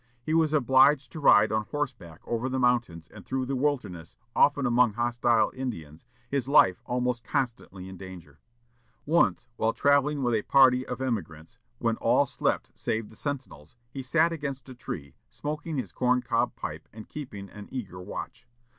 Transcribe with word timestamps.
He 0.23 0.33
was 0.33 0.51
obliged 0.51 1.11
to 1.11 1.19
ride 1.19 1.51
on 1.51 1.65
horseback 1.65 2.21
over 2.25 2.49
the 2.49 2.57
mountains 2.57 3.07
and 3.09 3.23
through 3.23 3.45
the 3.45 3.55
wilderness, 3.55 4.17
often 4.35 4.65
among 4.65 4.93
hostile 4.93 5.51
Indians, 5.55 6.05
his 6.27 6.47
life 6.47 6.81
almost 6.87 7.23
constantly 7.23 7.87
in 7.87 7.97
danger. 7.97 8.39
Once, 9.05 9.47
while 9.57 9.73
travelling 9.73 10.23
with 10.23 10.33
a 10.33 10.41
party 10.41 10.83
of 10.87 11.01
emigrants, 11.01 11.59
when 11.77 11.97
all 11.97 12.25
slept 12.25 12.71
save 12.73 13.11
the 13.11 13.15
sentinels, 13.15 13.75
he 13.91 14.01
sat 14.01 14.31
against 14.31 14.67
a 14.69 14.73
tree, 14.73 15.13
smoking 15.29 15.77
his 15.77 15.91
corn 15.91 16.23
cob 16.23 16.55
pipe 16.55 16.89
and 16.91 17.07
keeping 17.07 17.47
an 17.51 17.67
eager 17.69 18.01
watch. 18.01 18.47